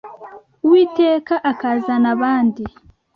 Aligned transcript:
Uwiteka 0.65 1.35
akazana 1.51 2.07
abandi 2.15 2.63